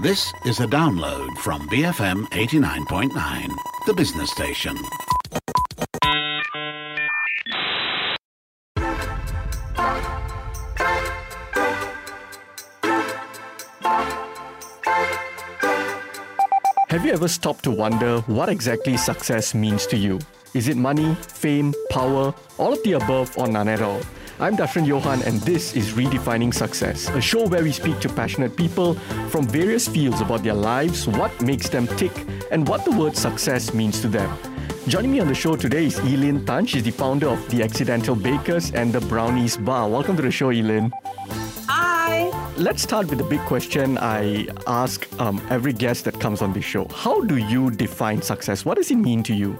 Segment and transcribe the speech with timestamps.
[0.00, 3.48] This is a download from BFM 89.9,
[3.84, 4.76] the business station.
[16.88, 20.20] Have you ever stopped to wonder what exactly success means to you?
[20.54, 24.00] Is it money, fame, power, all of the above, or none at all?
[24.40, 28.54] I'm Dashran Johan, and this is Redefining Success, a show where we speak to passionate
[28.54, 28.94] people
[29.30, 32.12] from various fields about their lives, what makes them tick,
[32.52, 34.30] and what the word success means to them.
[34.86, 36.66] Joining me on the show today is Ee-Lyn Tan.
[36.66, 39.88] She's the founder of The Accidental Bakers and The Brownies Bar.
[39.88, 40.92] Welcome to the show, Ee-Lyn.
[41.66, 42.30] Hi.
[42.56, 46.64] Let's start with the big question I ask um, every guest that comes on this
[46.64, 46.86] show.
[46.94, 48.64] How do you define success?
[48.64, 49.58] What does it mean to you?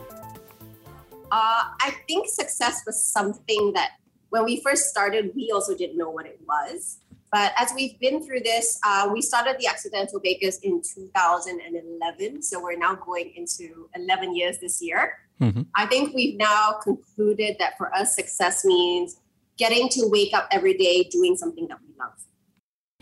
[1.32, 3.94] Uh, I think success was something that
[4.30, 6.98] when we first started, we also didn't know what it was.
[7.30, 12.42] But as we've been through this, uh, we started the Accidental Bakers in 2011.
[12.42, 15.18] So we're now going into 11 years this year.
[15.40, 15.62] Mm-hmm.
[15.74, 19.20] I think we've now concluded that for us, success means
[19.58, 22.12] getting to wake up every day doing something that we love.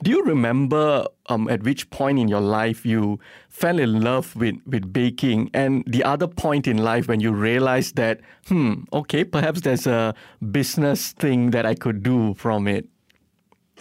[0.02, 4.56] Do you remember um, at which point in your life you fell in love with,
[4.66, 9.62] with baking and the other point in life when you realized that, hmm, okay, perhaps
[9.62, 10.14] there's a
[10.50, 12.86] business thing that I could do from it?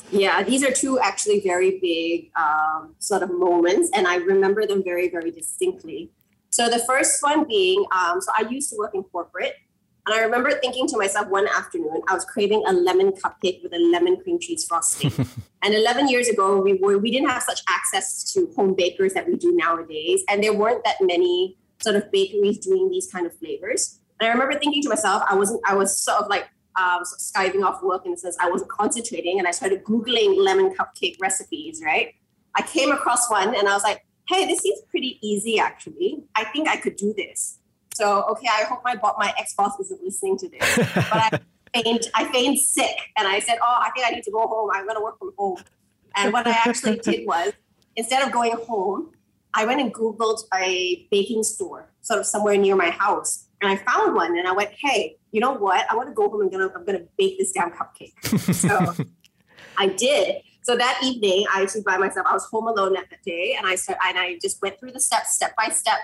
[0.10, 4.84] Yeah, these are two actually very big um, sort of moments, and I remember them
[4.84, 6.12] very, very distinctly.
[6.50, 9.56] So the first one being, um, so I used to work in corporate,
[10.06, 13.74] and I remember thinking to myself one afternoon, I was craving a lemon cupcake with
[13.74, 15.12] a lemon cream cheese frosting.
[15.64, 19.28] and 11 years ago, we were we didn't have such access to home bakers that
[19.28, 23.36] we do nowadays, and there weren't that many sort of bakeries doing these kind of
[23.38, 24.00] flavors.
[24.20, 26.48] And I remember thinking to myself, I wasn't, I was sort of like
[26.80, 29.84] um, sort of skiving off work in the sense I wasn't concentrating, and I started
[29.84, 31.82] googling lemon cupcake recipes.
[31.84, 32.14] Right,
[32.56, 36.24] I came across one, and I was like, hey, this seems pretty easy actually.
[36.36, 37.60] I think I could do this.
[37.96, 40.78] So okay, I hope my bo- my ex boss isn't listening to this.
[40.96, 41.42] But
[41.74, 44.46] I feigned I feigned sick, and I said, oh, I think I need to go
[44.48, 44.70] home.
[44.74, 45.58] I'm going to work from home.
[46.18, 47.54] And what I actually did was,
[47.96, 49.12] instead of going home,
[49.54, 53.78] I went and googled a baking store, sort of somewhere near my house, and I
[53.78, 54.38] found one.
[54.38, 55.86] And I went, hey, you know what?
[55.90, 58.14] I want to go home and gonna I'm gonna bake this damn cupcake.
[58.54, 59.06] so
[59.78, 60.42] I did.
[60.64, 62.28] So that evening, I actually by myself.
[62.30, 65.00] I was home alone that day, and I started, and I just went through the
[65.00, 66.00] steps, step by step.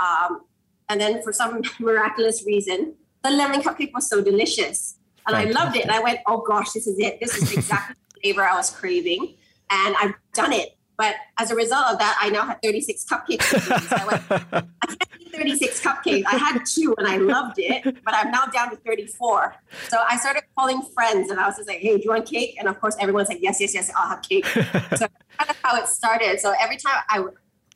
[0.00, 0.40] Um,
[0.88, 4.98] and then for some miraculous reason, the lemon cupcake was so delicious.
[5.26, 5.82] And I loved it.
[5.82, 7.18] And I went, oh gosh, this is it.
[7.18, 9.34] This is exactly the flavor I was craving.
[9.70, 10.76] And I've done it.
[10.96, 13.92] But as a result of that, I now had 36 cupcakes.
[13.92, 14.22] I went,
[14.82, 16.22] I can't eat 36 cupcakes.
[16.26, 19.56] I had two and I loved it, but I'm now down to 34.
[19.88, 22.56] So I started calling friends and I was just like, hey, do you want cake?
[22.58, 24.46] And of course, everyone's like, yes, yes, yes, I'll have cake.
[24.46, 25.00] so that's
[25.36, 26.40] kind of how it started.
[26.40, 27.22] So every time I,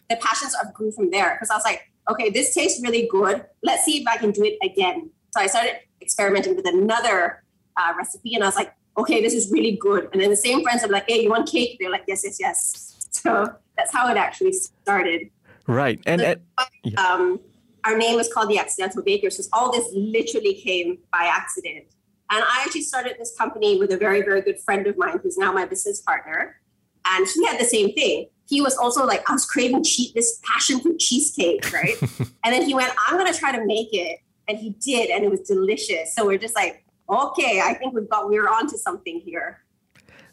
[0.09, 3.09] the passions sort of grew from there because I was like, okay, this tastes really
[3.11, 3.45] good.
[3.63, 5.11] Let's see if I can do it again.
[5.33, 7.45] So I started experimenting with another
[7.77, 10.09] uh, recipe, and I was like, okay, this is really good.
[10.13, 11.77] And then the same friends are like, hey, you want cake?
[11.79, 12.87] They're like, yes, yes, yes.
[13.13, 15.31] So that's how it actually started.
[15.67, 16.01] Right.
[16.07, 17.01] And So, uh, yeah.
[17.01, 17.41] um,
[17.85, 21.87] our name was called the Accidental Bakers because all this literally came by accident.
[22.31, 25.37] And I actually started this company with a very, very good friend of mine who's
[25.37, 26.61] now my business partner.
[27.05, 28.29] And he had the same thing.
[28.51, 31.95] He was also like, I was craving cheese, this passion for cheesecake, right?
[32.45, 34.19] and then he went, I'm going to try to make it.
[34.49, 36.17] And he did, and it was delicious.
[36.17, 39.63] So we're just like, okay, I think we've got, we're onto something here.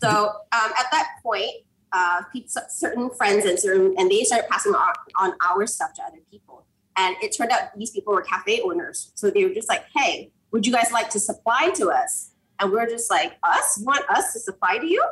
[0.01, 1.51] So um, at that point,
[1.93, 2.23] uh,
[2.69, 6.65] certain friends and certain, and they started passing on, on our stuff to other people.
[6.97, 9.11] And it turned out these people were cafe owners.
[9.13, 12.31] So they were just like, hey, would you guys like to supply to us?
[12.59, 13.77] And we are just like, us?
[13.79, 15.03] You want us to supply to you?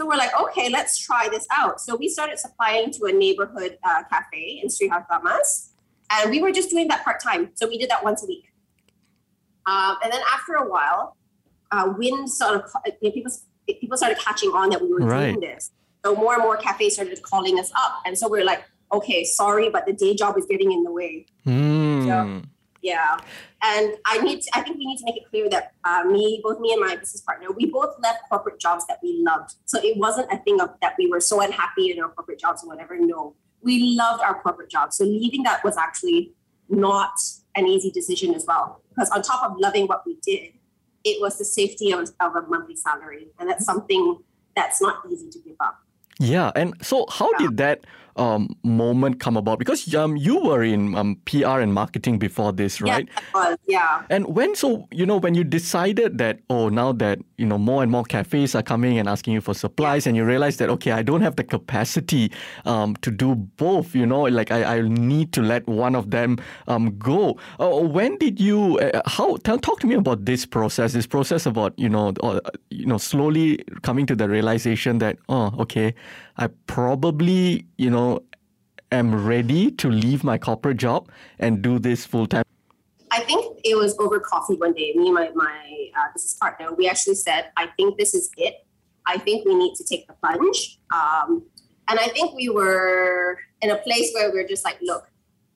[0.00, 1.78] So we're like, okay, let's try this out.
[1.78, 5.72] So we started supplying to a neighborhood uh, cafe in Sri Hartamas.
[6.10, 7.50] And we were just doing that part time.
[7.54, 8.46] So we did that once a week.
[9.66, 11.18] Um, and then after a while,
[11.70, 12.70] uh, wind sort of,
[13.02, 13.30] you know, people,
[13.66, 15.32] people started catching on that we were Right.
[15.32, 15.70] doing this.
[16.02, 18.00] So more and more cafes started calling us up.
[18.06, 20.92] And so we are like, okay, sorry, but the day job is getting in the
[20.92, 21.26] way.
[21.44, 22.38] Hmm.
[22.80, 23.18] Yeah,
[23.62, 24.42] and I need.
[24.42, 26.80] To, I think we need to make it clear that uh, me, both me and
[26.80, 29.54] my business partner, we both left corporate jobs that we loved.
[29.66, 32.64] So it wasn't a thing of that we were so unhappy in our corporate jobs
[32.64, 32.96] or whatever.
[32.98, 34.96] No, we loved our corporate jobs.
[34.96, 36.32] So leaving that was actually
[36.68, 37.12] not
[37.54, 38.82] an easy decision as well.
[38.90, 40.52] Because on top of loving what we did,
[41.04, 44.18] it was the safety of, of a monthly salary, and that's something
[44.54, 45.78] that's not easy to give up.
[46.18, 46.52] Yeah.
[46.54, 47.84] And so, how did that
[48.20, 49.58] um, moment come about?
[49.58, 53.08] Because um, you were in um, PR and marketing before this, right?
[53.34, 54.02] Yeah, yeah.
[54.10, 57.82] And when so you know when you decided that oh now that you know more
[57.82, 60.10] and more cafes are coming and asking you for supplies, yeah.
[60.10, 62.30] and you realize that okay I don't have the capacity
[62.66, 63.94] um, to do both.
[63.94, 66.38] You know, like I, I need to let one of them
[66.68, 67.38] um, go.
[67.58, 68.78] Uh, when did you?
[68.78, 70.92] Uh, how tell, talk to me about this process.
[70.92, 75.54] This process about you know uh, you know slowly coming to the realization that oh
[75.58, 75.94] okay
[76.36, 78.09] I probably you know
[78.92, 81.08] am ready to leave my corporate job
[81.38, 82.44] and do this full time.
[83.12, 84.92] I think it was over coffee one day.
[84.94, 88.66] Me and my, my uh, business partner, we actually said, I think this is it.
[89.06, 90.78] I think we need to take the plunge.
[90.94, 91.44] Um,
[91.88, 95.10] and I think we were in a place where we are just like, look,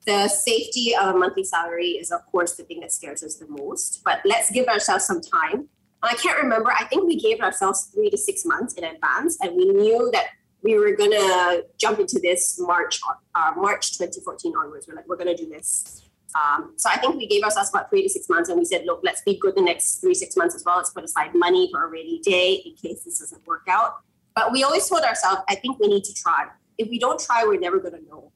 [0.05, 3.47] the safety of a monthly salary is, of course, the thing that scares us the
[3.47, 4.01] most.
[4.03, 5.69] But let's give ourselves some time.
[6.03, 6.71] I can't remember.
[6.71, 10.27] I think we gave ourselves three to six months in advance, and we knew that
[10.65, 12.99] we were gonna jump into this March,
[13.35, 14.87] uh, March 2014 onwards.
[14.87, 16.01] We're like, we're gonna do this.
[16.33, 18.83] Um, so I think we gave ourselves about three to six months, and we said,
[18.85, 20.77] look, let's be good the next three six months as well.
[20.77, 23.97] Let's put aside money for a rainy day in case this doesn't work out.
[24.35, 26.47] But we always told ourselves, I think we need to try.
[26.77, 28.31] If we don't try, we're never going to know.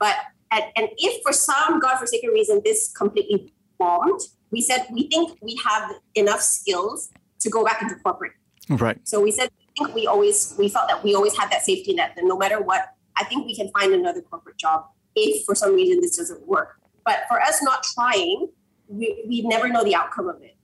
[0.00, 0.16] But
[0.50, 4.20] and, and if for some godforsaken reason this completely bombed,
[4.50, 8.32] we said we think we have enough skills to go back into corporate.
[8.68, 8.98] Right.
[9.04, 12.12] So we said think we always we felt that we always had that safety net
[12.16, 15.74] that no matter what, I think we can find another corporate job if for some
[15.74, 16.76] reason this doesn't work.
[17.04, 18.48] But for us not trying,
[18.88, 20.56] we, we never know the outcome of it.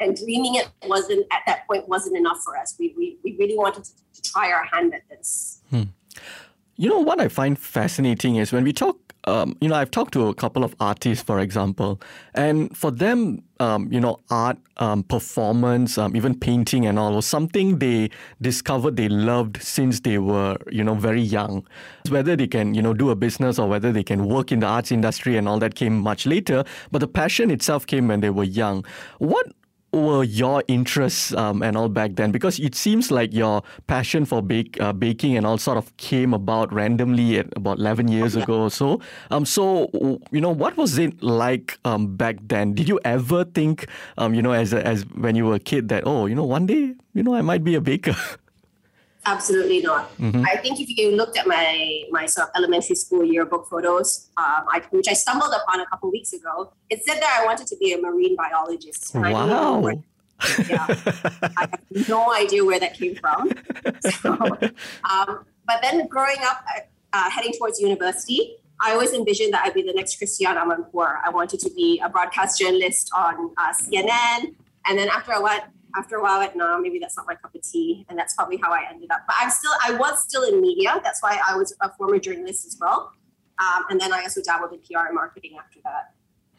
[0.00, 2.74] And dreaming it wasn't at that point wasn't enough for us.
[2.78, 5.62] We, we, we really wanted to, to try our hand at this.
[5.70, 5.82] Hmm.
[6.76, 10.12] You know what I find fascinating is when we talk um, you know, I've talked
[10.14, 12.00] to a couple of artists, for example,
[12.34, 17.26] and for them, um, you know, art, um, performance, um, even painting and all was
[17.26, 18.10] something they
[18.40, 21.64] discovered they loved since they were, you know, very young.
[22.08, 24.66] Whether they can, you know, do a business or whether they can work in the
[24.66, 28.30] arts industry and all that came much later, but the passion itself came when they
[28.30, 28.84] were young.
[29.18, 29.52] What
[29.92, 32.32] were your interests um, and all back then?
[32.32, 36.32] Because it seems like your passion for bake, uh, baking and all sort of came
[36.32, 39.00] about randomly at about 11 years ago or so.
[39.30, 39.90] Um, so,
[40.30, 42.74] you know, what was it like um, back then?
[42.74, 43.86] Did you ever think,
[44.18, 46.66] um, you know, as, as when you were a kid that, oh, you know, one
[46.66, 48.16] day, you know, I might be a baker?
[49.24, 50.16] Absolutely not.
[50.18, 50.44] Mm-hmm.
[50.44, 54.64] I think if you looked at my my sort of elementary school yearbook photos, um,
[54.68, 57.76] I, which I stumbled upon a couple weeks ago, it said that I wanted to
[57.76, 59.14] be a marine biologist.
[59.14, 59.78] Wow.
[59.78, 59.94] Where,
[60.68, 60.86] yeah,
[61.56, 63.52] I have no idea where that came from.
[64.00, 64.32] So,
[65.10, 66.64] um, but then growing up,
[67.12, 71.18] uh, heading towards university, I always envisioned that I'd be the next Christiane Amanpour.
[71.24, 74.54] I wanted to be a broadcast journalist on uh, CNN.
[74.86, 75.62] And then after I went
[75.96, 78.06] after a while, like, no, maybe that's not my cup of tea.
[78.08, 79.20] And that's probably how I ended up.
[79.26, 81.00] But I'm still, I was still in media.
[81.02, 83.12] That's why I was a former journalist as well.
[83.58, 86.14] Um, and then I also dabbled in PR and marketing after that.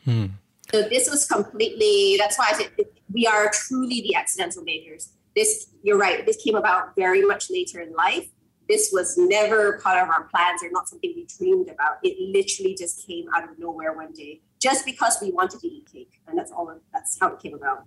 [0.06, 0.26] Hmm.
[0.72, 2.72] So this was completely, that's why I said
[3.12, 5.14] we are truly the accidental bakers.
[5.36, 8.30] This, you're right, this came about very much later in life.
[8.70, 11.98] This was never part of our plans or not something we dreamed about.
[12.02, 15.92] It literally just came out of nowhere one day, just because we wanted to eat
[15.92, 16.22] cake.
[16.28, 17.84] And that's all, that's how it came about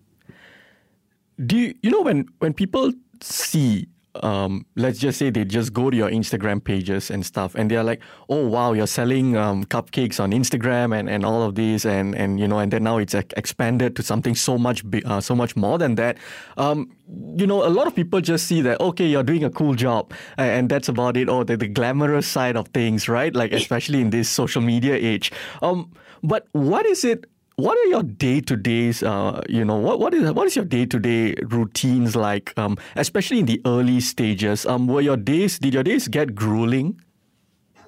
[1.44, 3.88] do you, you know when when people see
[4.22, 7.84] um, let's just say they just go to your Instagram pages and stuff, and they're
[7.84, 12.14] like, "Oh wow, you're selling um, cupcakes on Instagram and, and all of these, and
[12.14, 15.56] and you know, and then now it's expanded to something so much uh, so much
[15.56, 16.18] more than that."
[16.56, 16.90] Um,
[17.36, 20.12] you know, a lot of people just see that okay, you're doing a cool job,
[20.36, 21.28] and that's about it.
[21.28, 23.34] Or the, the glamorous side of things, right?
[23.34, 25.32] Like especially in this social media age.
[25.62, 29.02] Um, but what is it what are your day to days?
[29.02, 32.52] Uh, you know, what what is what is your day to day routines like?
[32.58, 34.66] Um, especially in the early stages.
[34.66, 35.58] Um, were your days?
[35.58, 37.00] Did your days get grueling?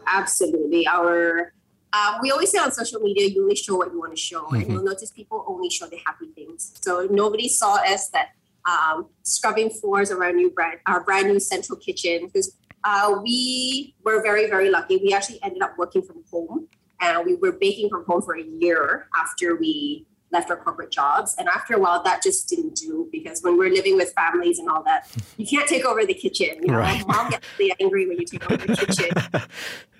[0.06, 0.86] Absolutely.
[0.86, 1.52] Our
[1.92, 4.42] um, we always say on social media, you only show what you want to show,
[4.44, 4.54] mm-hmm.
[4.56, 6.72] and you'll notice people only show the happy things.
[6.80, 8.30] So nobody saw us that
[8.64, 13.94] um, scrubbing floors of our new brand, our brand new central kitchen, because uh, we
[14.02, 14.96] were very very lucky.
[14.96, 16.68] We actually ended up working from home
[17.00, 21.34] and we were baking from home for a year after we left our corporate jobs.
[21.38, 24.68] And after a while, that just didn't do because when we're living with families and
[24.68, 26.58] all that, you can't take over the kitchen.
[26.62, 27.06] You know, right.
[27.06, 29.10] mom gets really angry when you take over the kitchen.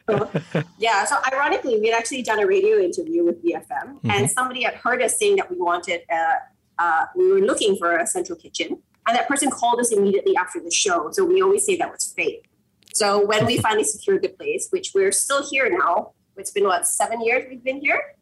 [0.09, 1.05] so, yeah.
[1.05, 4.11] So ironically, we had actually done a radio interview with BFM, mm-hmm.
[4.11, 6.35] and somebody had heard us saying that we wanted, uh,
[6.79, 10.61] uh, we were looking for a central kitchen, and that person called us immediately after
[10.61, 11.11] the show.
[11.13, 12.45] So we always say that was fate.
[12.93, 16.87] So when we finally secured the place, which we're still here now, it's been what
[16.87, 18.15] seven years we've been here.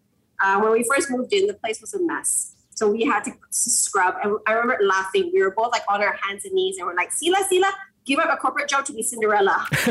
[0.43, 2.55] Uh, when we first moved in, the place was a mess.
[2.71, 4.17] So we had to scrub.
[4.23, 5.31] And I remember laughing.
[5.33, 7.73] We were both like on our hands and knees and we're like, Sila, Sila,
[8.05, 9.67] give up a corporate job to be Cinderella.
[9.73, 9.83] so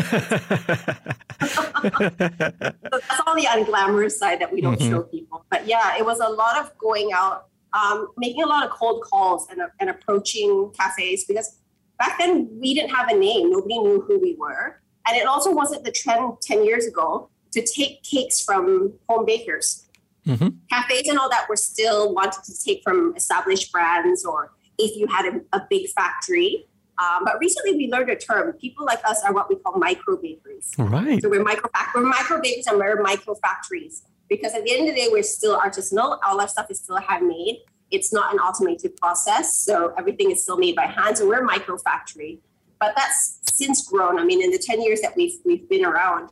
[1.40, 4.92] that's all the unglamorous side that we don't mm-hmm.
[4.92, 5.46] show people.
[5.50, 9.02] But yeah, it was a lot of going out, um, making a lot of cold
[9.02, 11.58] calls and, and approaching cafes because
[11.98, 13.50] back then we didn't have a name.
[13.50, 14.80] Nobody knew who we were.
[15.08, 19.86] And it also wasn't the trend 10 years ago to take cakes from home bakers.
[20.28, 20.50] Mm-hmm.
[20.72, 25.08] Cafes and all that were still wanted to take from established brands or if you
[25.08, 26.68] had a, a big factory.
[26.98, 28.52] Um, but recently we learned a term.
[28.54, 30.74] People like us are what we call micro bakeries.
[30.78, 31.22] Right.
[31.22, 34.96] So we're micro we're micro bakeries and we're micro factories because at the end of
[34.96, 36.20] the day we're still artisanal.
[36.26, 37.58] All our stuff is still handmade.
[37.92, 41.18] It's not an automated process, so everything is still made by hand.
[41.18, 42.40] So we're a micro factory.
[42.80, 44.20] But that's since grown.
[44.20, 46.30] I mean, in the ten years that we've we've been around,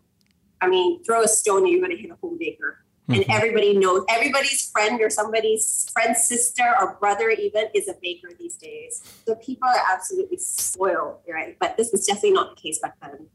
[0.63, 2.83] I mean, throw a stone, and you're going to hit a home baker.
[3.09, 3.21] Mm-hmm.
[3.21, 8.29] And everybody knows everybody's friend or somebody's friend's sister or brother even is a baker
[8.39, 9.03] these days.
[9.25, 11.57] So people are absolutely spoiled, right?
[11.59, 13.27] But this was definitely not the case back then.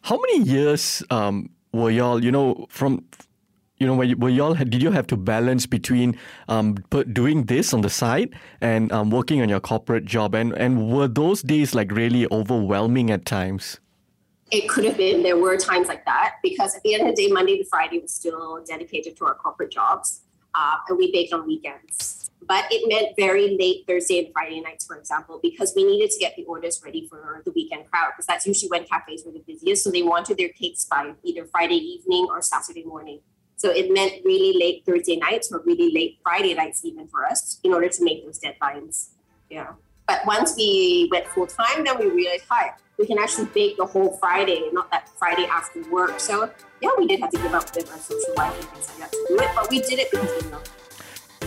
[0.00, 3.04] How many years um, were y'all, you know, from
[3.78, 6.76] you know, were, you, were y'all did you have to balance between um,
[7.12, 11.08] doing this on the side and um, working on your corporate job, and and were
[11.08, 13.78] those days like really overwhelming at times?
[14.50, 17.26] It could have been there were times like that because at the end of the
[17.26, 20.20] day monday to friday was still dedicated to our corporate jobs
[20.56, 22.30] uh, and we baked on weekends.
[22.46, 26.18] But it meant very late thursday and friday nights for example because we needed to
[26.18, 29.42] get the orders ready for the weekend crowd because that's usually when cafes were the
[29.46, 33.20] busiest so they wanted their cakes by either friday evening or saturday morning.
[33.56, 37.58] So it meant really late thursday nights or really late friday nights even for us
[37.64, 39.08] in order to make those deadlines.
[39.50, 39.72] Yeah
[40.06, 43.84] but once we went full time then we realized hi we can actually bake the
[43.84, 46.18] whole Friday, not that Friday after work.
[46.18, 48.98] So yeah, we did have to give up of our social life and things like
[48.98, 50.70] that to do it, but we did it because we it.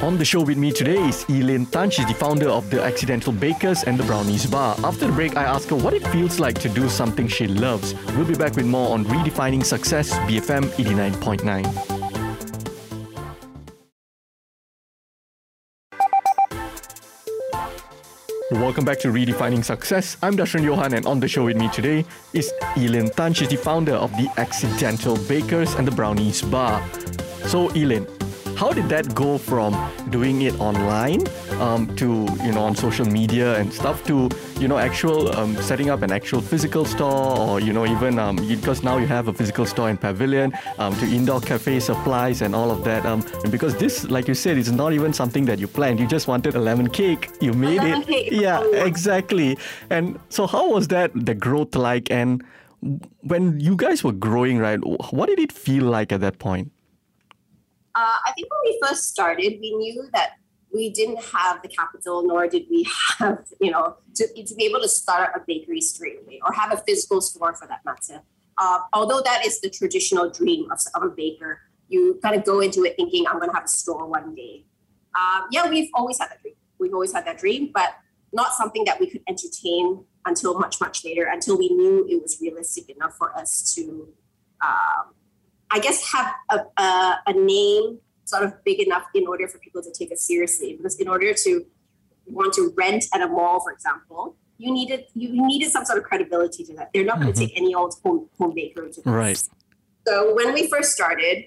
[0.03, 1.89] On the show with me today is Ee-Lyn Tan.
[1.89, 4.77] She's the founder of the Accidental Bakers and the Brownies Bar.
[4.83, 7.93] After the break, I ask her what it feels like to do something she loves.
[8.15, 11.98] We'll be back with more on Redefining Success, BFM 89.9.
[18.51, 20.17] Welcome back to Redefining Success.
[20.23, 22.03] I'm Dashran Johan, and on the show with me today
[22.33, 23.31] is Ee-Lyn Tan.
[23.31, 26.83] She's the founder of the Accidental Bakers and the Brownies Bar.
[27.45, 28.07] So, Ee-Lyn,
[28.57, 29.77] how did that go from
[30.09, 31.27] doing it online
[31.59, 35.89] um, to you know on social media and stuff to you know actual um, setting
[35.89, 39.33] up an actual physical store or you know even um, because now you have a
[39.33, 43.51] physical store in Pavilion um, to indoor cafe supplies and all of that um, and
[43.51, 45.99] because this like you said is not even something that you planned.
[45.99, 47.29] You just wanted a lemon cake.
[47.41, 48.07] You made it.
[48.07, 48.29] cake.
[48.31, 49.57] yeah exactly.
[49.89, 52.09] And so how was that the growth like?
[52.11, 52.43] And
[53.21, 54.79] when you guys were growing right
[55.11, 56.71] what did it feel like at that point?
[57.95, 60.38] Uh, I think when we first started, we knew that
[60.73, 62.87] we didn't have the capital, nor did we
[63.19, 66.71] have, you know, to, to be able to start a bakery straight away or have
[66.71, 68.21] a physical store for that matter.
[68.57, 72.59] Uh, although that is the traditional dream of, of, a baker, you kind of go
[72.59, 74.65] into it thinking, I'm going to have a store one day.
[75.17, 76.55] Um, yeah, we've always had that dream.
[76.77, 77.95] We've always had that dream, but
[78.33, 82.39] not something that we could entertain until much, much later, until we knew it was
[82.41, 84.09] realistic enough for us to
[84.61, 85.13] um,
[85.71, 87.99] I guess, have a, a, a, name
[88.29, 90.75] sort of big enough in order for people to take us seriously.
[90.77, 91.65] Because in order to
[92.27, 96.03] want to rent at a mall, for example, you needed you needed some sort of
[96.03, 96.89] credibility to that.
[96.93, 97.23] They're not mm-hmm.
[97.23, 99.41] going to take any old home home baker to Right.
[100.07, 101.45] So when we first started,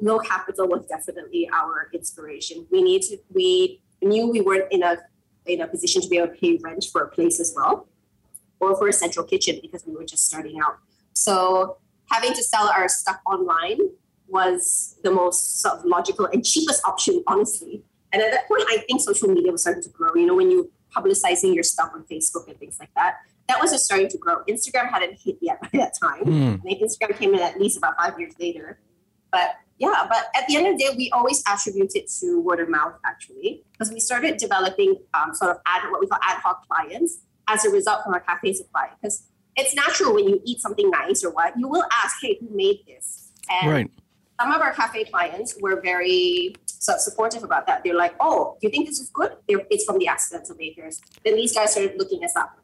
[0.00, 2.66] no capital was definitely our inspiration.
[2.70, 4.98] We need to we knew we weren't in a
[5.46, 7.88] in a position to be able to pay rent for a place as well,
[8.60, 10.76] or for a central kitchen because we were just starting out.
[11.14, 11.78] So
[12.10, 13.78] having to sell our stuff online
[14.32, 17.84] was the most sort of logical and cheapest option, honestly.
[18.12, 20.14] And at that point, I think social media was starting to grow.
[20.14, 23.16] You know, when you publicizing your stuff on Facebook and things like that,
[23.48, 24.42] that was just starting to grow.
[24.48, 26.24] Instagram hadn't hit yet by that time.
[26.24, 26.60] Mm.
[26.60, 28.80] I think Instagram came in at least about five years later.
[29.30, 32.60] But yeah, but at the end of the day, we always attribute it to word
[32.60, 36.38] of mouth, actually, because we started developing um, sort of ad, what we call ad
[36.42, 38.88] hoc clients as a result from our cafe supply.
[39.00, 42.48] Because it's natural when you eat something nice or what, you will ask, hey, who
[42.54, 43.32] made this?
[43.50, 43.90] And right.
[44.42, 47.84] Some of our cafe clients were very so supportive about that.
[47.84, 49.32] They're like, oh, do you think this is good?
[49.48, 51.00] They're, it's from the accidental bakers.
[51.24, 52.58] Then these guys started looking us up.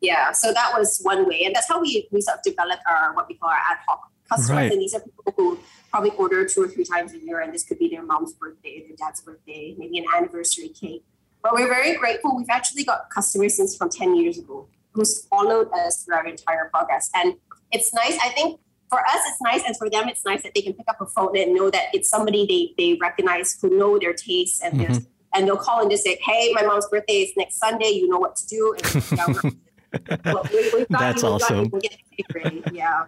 [0.00, 1.42] Yeah, so that was one way.
[1.44, 4.00] And that's how we, we sort of developed our, what we call our ad hoc
[4.28, 4.50] customers.
[4.50, 4.72] Right.
[4.72, 5.58] And these are people who
[5.90, 7.40] probably order two or three times a year.
[7.40, 11.04] And this could be their mom's birthday, their dad's birthday, maybe an anniversary cake.
[11.42, 12.36] But we're very grateful.
[12.36, 16.70] We've actually got customers since from 10 years ago who's followed us through our entire
[16.72, 17.10] progress.
[17.12, 17.34] And
[17.72, 18.16] it's nice.
[18.22, 18.60] I think
[18.94, 21.06] for us, it's nice, and for them, it's nice that they can pick up a
[21.06, 24.98] phone and know that it's somebody they they recognize who know their tastes and mm-hmm.
[25.34, 27.88] and they'll call and just say, "Hey, my mom's birthday is next Sunday.
[27.88, 29.56] You know what to do." And,
[30.24, 31.72] well, we, That's awesome.
[32.72, 33.06] yeah.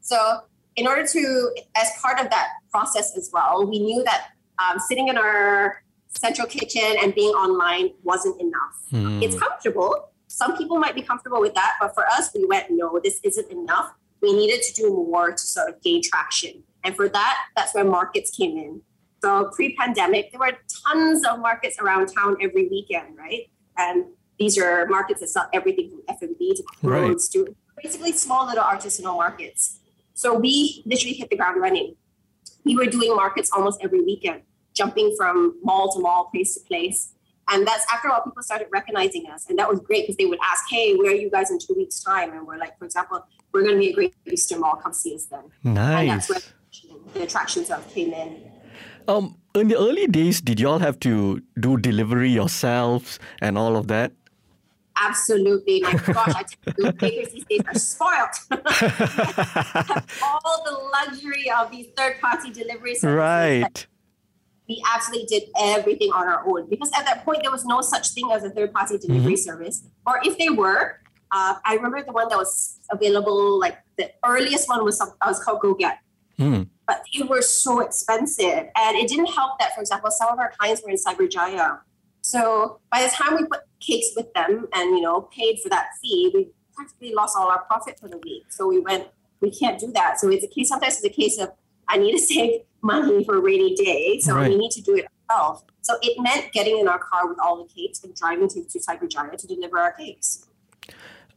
[0.00, 0.42] So
[0.76, 5.08] in order to, as part of that process as well, we knew that um, sitting
[5.08, 8.76] in our central kitchen and being online wasn't enough.
[8.92, 9.22] Mm.
[9.22, 10.10] It's comfortable.
[10.28, 13.50] Some people might be comfortable with that, but for us, we went, no, this isn't
[13.50, 13.94] enough.
[14.22, 16.62] We needed to do more to sort of gain traction.
[16.84, 18.82] And for that, that's where markets came in.
[19.22, 20.52] So pre-pandemic, there were
[20.86, 23.50] tons of markets around town every weekend, right?
[23.76, 24.04] And
[24.38, 27.44] these are markets that sell everything from F&B to clothes right.
[27.46, 29.80] to basically small little artisanal markets.
[30.14, 31.96] So we literally hit the ground running.
[32.64, 34.42] We were doing markets almost every weekend,
[34.74, 37.12] jumping from mall to mall, place to place.
[37.48, 39.48] And that's after all, people started recognizing us.
[39.48, 41.74] And that was great because they would ask, hey, where are you guys in two
[41.74, 42.32] weeks' time?
[42.32, 44.76] And we're like, for example, we're going to be a Great Eastern Mall.
[44.76, 45.44] Come see us then.
[45.62, 46.00] Nice.
[46.00, 46.40] And that's where
[47.14, 48.50] the attractions of came in.
[49.08, 53.86] Um, in the early days, did y'all have to do delivery yourselves and all of
[53.88, 54.12] that?
[54.96, 55.82] Absolutely.
[55.82, 58.34] My gosh, I tell you, bakers these days are spoiled.
[60.44, 63.04] all the luxury of these third party delivery services.
[63.04, 63.86] Right.
[64.68, 68.08] We absolutely did everything on our own because at that point there was no such
[68.08, 69.36] thing as a third party delivery mm-hmm.
[69.36, 69.84] service.
[70.06, 74.68] Or if they were, uh, I remember the one that was available, like the earliest
[74.68, 75.98] one was, some, was called GoGet.
[76.38, 76.68] Mm.
[76.86, 78.68] But they were so expensive.
[78.76, 81.80] And it didn't help that, for example, some of our clients were in Cyberjaya.
[82.22, 85.86] So by the time we put cakes with them and, you know, paid for that
[86.02, 88.44] fee, we practically lost all our profit for the week.
[88.50, 89.08] So we went,
[89.40, 90.20] we can't do that.
[90.20, 91.50] So it's a case, sometimes it's a case of,
[91.88, 94.20] I need to save money for a rainy day.
[94.20, 94.48] So right.
[94.48, 95.64] we need to do it ourselves.
[95.82, 98.78] So it meant getting in our car with all the cakes and driving to, to
[98.78, 100.46] Cyberjaya to deliver our cakes.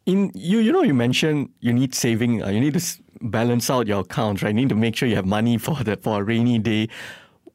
[0.05, 2.43] In you, you know, you mentioned you need saving.
[2.43, 4.49] Uh, you need to balance out your accounts, right?
[4.49, 6.89] You need to make sure you have money for the for a rainy day.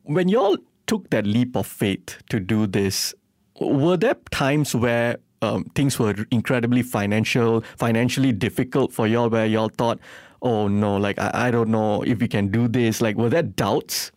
[0.02, 3.14] When y'all took that leap of faith to do this,
[3.60, 9.68] were there times where um, things were incredibly financial, financially difficult for y'all, where y'all
[9.68, 9.98] thought,
[10.44, 13.42] "Oh no, like I, I don't know if we can do this." Like, were there
[13.42, 14.12] doubts?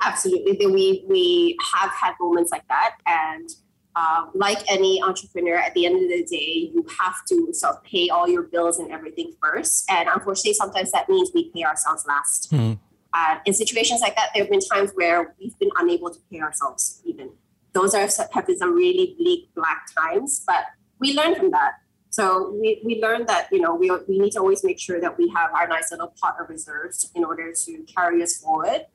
[0.00, 3.50] Absolutely, we we have had moments like that, and
[3.96, 7.82] um, like any entrepreneur, at the end of the day, you have to sort of
[7.82, 9.90] pay all your bills and everything first.
[9.90, 12.52] And unfortunately, sometimes that means we pay ourselves last.
[12.52, 12.78] Mm.
[13.12, 16.40] Uh, in situations like that, there have been times where we've been unable to pay
[16.40, 17.30] ourselves even.
[17.72, 20.64] Those are have been some really bleak, black times, but
[20.98, 21.74] we learned from that.
[22.10, 25.16] So we, we learned that, you know, we, we need to always make sure that
[25.16, 28.86] we have our nice little pot of reserves in order to carry us forward.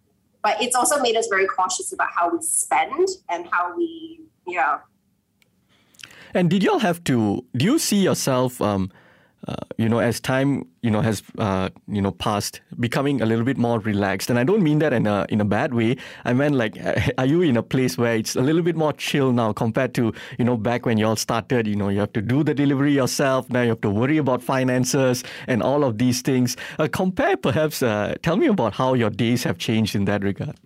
[0.44, 4.80] But it's also made us very cautious about how we spend and how we yeah.
[6.34, 7.46] And did y'all have to?
[7.56, 8.92] Do you see yourself, um,
[9.48, 13.46] uh, you know, as time you know has uh, you know passed, becoming a little
[13.46, 14.30] bit more relaxed?
[14.30, 15.98] And I don't mean that in a in a bad way.
[16.24, 16.78] I meant like,
[17.18, 20.14] are you in a place where it's a little bit more chill now compared to
[20.40, 21.68] you know back when y'all started?
[21.68, 23.50] You know, you have to do the delivery yourself.
[23.50, 26.58] Now you have to worry about finances and all of these things.
[26.80, 27.84] Uh, compare, perhaps.
[27.84, 30.58] Uh, tell me about how your days have changed in that regard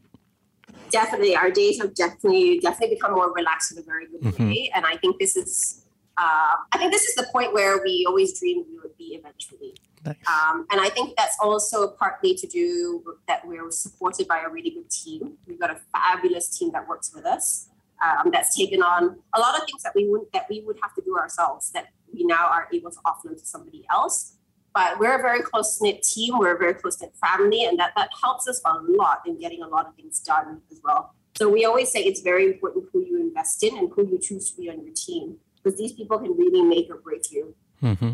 [0.92, 4.48] definitely our days have definitely definitely become more relaxed in a very good mm-hmm.
[4.48, 5.86] way and i think this is
[6.20, 9.74] uh, i think this is the point where we always dreamed we would be eventually
[10.06, 10.16] nice.
[10.28, 14.70] um, and i think that's also partly to do that we're supported by a really
[14.70, 17.70] good team we've got a fabulous team that works with us
[18.02, 20.94] um, that's taken on a lot of things that we wouldn't that we would have
[20.94, 24.36] to do ourselves that we now are able to offload to somebody else
[24.74, 26.38] but we're a very close knit team.
[26.38, 29.64] We're a very close knit family, and that that helps us a lot in getting
[29.64, 31.14] a lot of things done as well.
[31.38, 34.52] So we always say it's very important who you invest in and who you choose
[34.52, 37.56] to be on your team because these people can really make or break you.
[37.84, 38.12] Mm-hmm.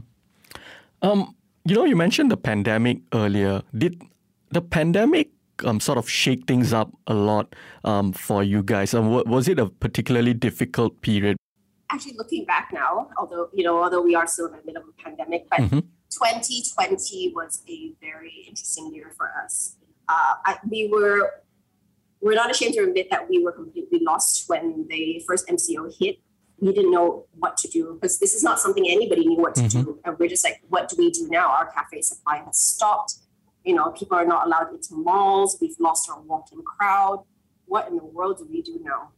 [1.02, 3.62] Um, you know, you mentioned the pandemic earlier.
[3.78, 4.02] Did
[4.50, 5.30] the pandemic
[5.64, 8.94] um, sort of shake things up a lot um, for you guys?
[8.94, 11.38] Um, was it a particularly difficult period?
[11.92, 14.90] Actually, looking back now, although you know, although we are still in the middle of
[14.90, 15.80] a pandemic, but mm-hmm
[16.16, 19.76] 2020 was a very interesting year for us.
[20.08, 21.32] Uh, I, we were
[22.22, 26.18] we're not ashamed to admit that we were completely lost when the first MCO hit.
[26.60, 29.63] We didn't know what to do because this is not something anybody knew what to
[29.63, 29.84] mm-hmm.
[29.84, 31.50] do, and we're just like, what do we do now?
[31.50, 33.15] Our cafe supply has stopped.
[33.63, 35.58] You know, people are not allowed into malls.
[35.60, 37.26] We've lost our walk-in crowd.
[37.65, 39.10] What in the world do we do now?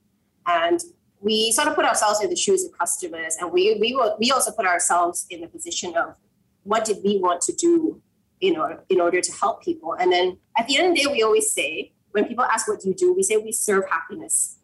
[0.45, 0.81] And
[1.19, 4.31] we sort of put ourselves in the shoes of customers, and we we will, we
[4.31, 6.15] also put ourselves in the position of
[6.63, 8.01] what did we want to do
[8.39, 11.11] you know in order to help people and then at the end of the day
[11.11, 14.57] we always say when people ask what do you do we say we serve happiness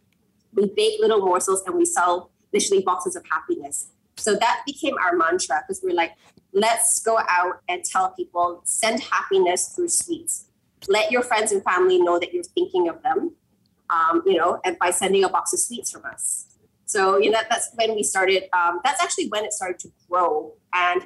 [0.54, 5.16] we bake little morsels and we sell literally boxes of happiness so that became our
[5.16, 6.14] mantra because we're like
[6.54, 10.46] let's go out and tell people send happiness through sweets
[10.88, 13.36] let your friends and family know that you're thinking of them
[13.90, 17.40] um, you know and by sending a box of sweets from us so you know
[17.50, 21.04] that's when we started um, that's actually when it started to grow and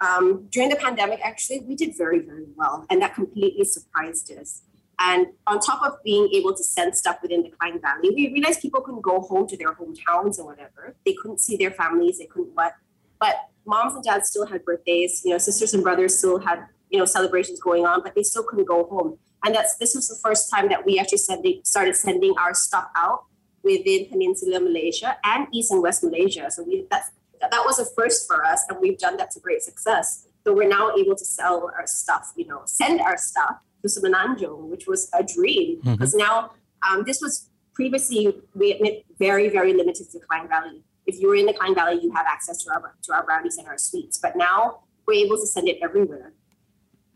[0.00, 2.86] um, during the pandemic, actually, we did very, very well.
[2.90, 4.62] And that completely surprised us.
[4.98, 8.60] And on top of being able to send stuff within the Klang Valley, we realized
[8.60, 10.96] people couldn't go home to their hometowns or whatever.
[11.04, 12.74] They couldn't see their families, they couldn't what.
[13.20, 16.98] But moms and dads still had birthdays, you know, sisters and brothers still had, you
[16.98, 19.18] know, celebrations going on, but they still couldn't go home.
[19.44, 22.86] And that's this was the first time that we actually sending, started sending our stuff
[22.96, 23.24] out
[23.62, 26.50] within Peninsular Malaysia and East and West Malaysia.
[26.50, 29.62] So we that's that was a first for us, and we've done that to great
[29.62, 30.26] success.
[30.44, 33.56] So we're now able to sell our stuff, you know, send our stuff
[33.86, 35.92] to Semenanjung, which was a dream mm-hmm.
[35.92, 36.52] because now
[36.88, 40.82] um, this was previously we admit very very limited to Klang Valley.
[41.06, 43.56] If you were in the Klang Valley, you have access to our to our brownies
[43.58, 46.32] and our sweets, but now we're able to send it everywhere.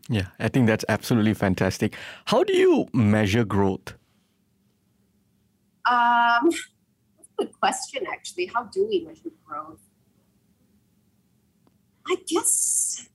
[0.09, 1.95] Yeah, I think that's absolutely fantastic.
[2.25, 3.93] How do you measure growth?
[5.85, 6.49] Um,
[7.37, 8.05] good question.
[8.11, 9.79] Actually, how do we measure growth?
[12.07, 13.09] I guess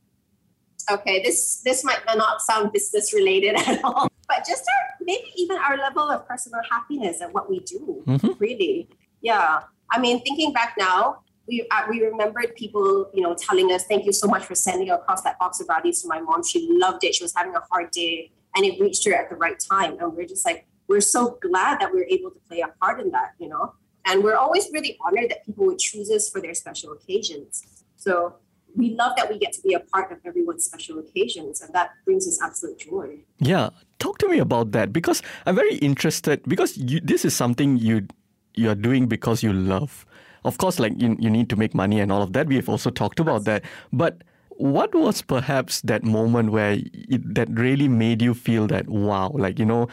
[0.90, 5.59] okay, this this might not sound business related at all, but just our maybe even
[5.59, 8.03] our level of personal happiness and what we do.
[8.07, 8.33] Mm-hmm.
[8.38, 8.88] Really,
[9.20, 9.61] yeah.
[9.90, 14.05] I mean, thinking back now, we uh, we remembered people, you know, telling us, "Thank
[14.05, 16.44] you so much for sending across that box of brownies to my mom.
[16.44, 17.14] She loved it.
[17.14, 20.14] She was having a hard day, and it reached her at the right time." And
[20.14, 23.33] we're just like, we're so glad that we're able to play a part in that,
[23.38, 23.75] you know.
[24.05, 27.85] And we're always really honored that people would choose us for their special occasions.
[27.96, 28.37] So
[28.74, 31.90] we love that we get to be a part of everyone's special occasions, and that
[32.05, 33.18] brings us absolute joy.
[33.38, 37.79] Yeah, talk to me about that because I'm very interested because you, this is something
[37.79, 38.07] you
[38.55, 40.07] you're doing because you love.
[40.44, 42.46] Of course, like you, you need to make money and all of that.
[42.46, 44.22] We've also talked about that, but
[44.59, 49.59] what was perhaps that moment where it, that really made you feel that wow, like
[49.59, 49.88] you know,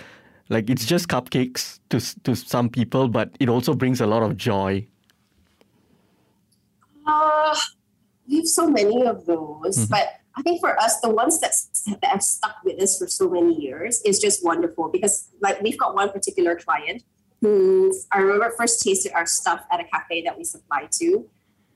[0.49, 4.37] like it's just cupcakes to to some people, but it also brings a lot of
[4.37, 4.85] joy.
[7.05, 7.55] Uh,
[8.33, 9.91] we have so many of those, mm-hmm.
[9.91, 11.53] but I think for us, the ones that,
[12.01, 15.77] that have stuck with us for so many years is just wonderful because, like, we've
[15.77, 17.03] got one particular client
[17.41, 21.29] who I remember first tasted our stuff at a cafe that we supply to.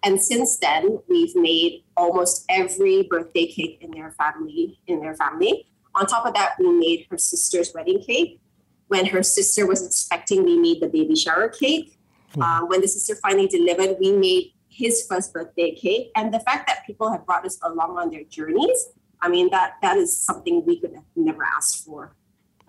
[0.04, 4.80] And since then, we've made almost every birthday cake in their family.
[4.88, 5.68] In their family.
[5.94, 8.40] On top of that, we made her sister's wedding cake.
[8.88, 12.00] When her sister was expecting, we made the baby shower cake.
[12.32, 12.42] Mm-hmm.
[12.42, 16.12] Uh, when the sister finally delivered, we made his first birthday cake.
[16.16, 18.90] And the fact that people have brought us along on their journeys,
[19.22, 22.16] I mean, that that is something we could have never asked for.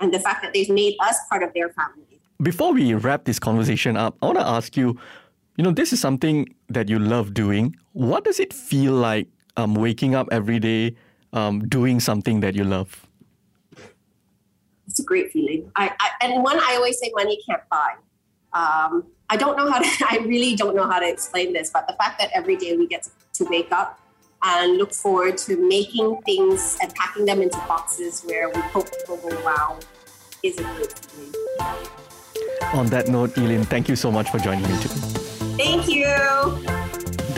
[0.00, 2.20] And the fact that they've made us part of their family.
[2.40, 4.96] Before we wrap this conversation up, I want to ask you,
[5.56, 7.76] you know, this is something that you love doing.
[7.92, 10.94] What does it feel like um, waking up every day
[11.32, 13.06] um, doing something that you love?
[14.86, 15.70] It's a great feeling.
[15.76, 17.94] I, I, and one I always say money can't buy.
[18.54, 21.86] Um, I don't know how to, I really don't know how to explain this, but
[21.86, 24.00] the fact that every day we get to, wake up
[24.42, 29.16] and look forward to making things and packing them into boxes where we hope people
[29.16, 29.78] go, wow,
[30.42, 31.34] is a great feeling.
[32.74, 34.94] On that note, Ee-Lyn, thank you so much for joining me today.
[35.56, 36.77] Thank you.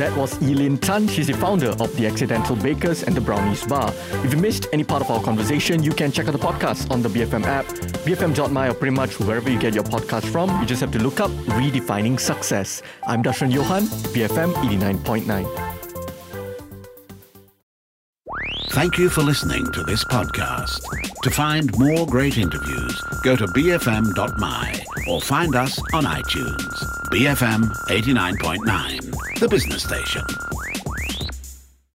[0.01, 1.07] That was Ee-Lyn Tan.
[1.09, 3.93] She's the founder of The Accidental Bakers and the Brownies Bar.
[4.25, 7.03] If you missed any part of our conversation, you can check out the podcast on
[7.03, 7.67] the BFM app,
[8.07, 10.59] BFM.my, or pretty much wherever you get your podcast from.
[10.59, 12.81] You just have to look up Redefining Success.
[13.07, 13.83] I'm Dashran Johan,
[14.15, 15.81] BFM 89.9.
[18.71, 20.81] Thank you for listening to this podcast.
[21.25, 27.01] To find more great interviews, go to bfm.my or find us on iTunes.
[27.11, 29.10] BFM 89.9,
[29.41, 30.60] the business station.